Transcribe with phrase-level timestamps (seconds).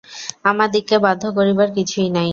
[0.45, 2.29] আমাদিগকে বাধ্য করিবার কিছুই নাই।